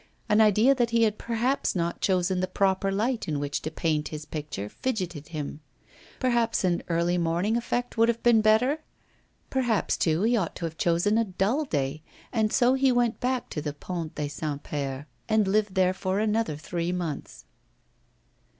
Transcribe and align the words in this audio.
An 0.27 0.41
idea 0.41 0.73
that 0.73 0.89
he 0.89 1.03
had 1.03 1.19
perhaps 1.19 1.75
not 1.75 2.01
chosen 2.01 2.39
the 2.39 2.47
proper 2.47 2.91
light 2.91 3.27
in 3.27 3.37
which 3.39 3.61
to 3.61 3.69
paint 3.69 4.07
his 4.07 4.25
picture 4.25 4.67
fidgeted 4.67 5.27
him. 5.27 5.59
Perhaps 6.19 6.63
an 6.63 6.81
early 6.87 7.19
morning 7.19 7.55
effect 7.55 7.99
would 7.99 8.07
have 8.09 8.23
been 8.23 8.41
better? 8.41 8.79
Perhaps, 9.51 9.97
too, 9.97 10.23
he 10.23 10.35
ought 10.35 10.55
to 10.55 10.65
have 10.65 10.75
chosen 10.75 11.19
a 11.19 11.23
dull 11.25 11.65
day, 11.65 12.01
and 12.33 12.51
so 12.51 12.73
he 12.73 12.91
went 12.91 13.19
back 13.19 13.47
to 13.51 13.61
the 13.61 13.73
Pont 13.73 14.15
des 14.15 14.29
Saint 14.29 14.63
Pères, 14.63 15.05
and 15.29 15.47
lived 15.47 15.75
there 15.75 15.93
for 15.93 16.17
another 16.17 16.55
three 16.57 16.91
months. 16.91 17.45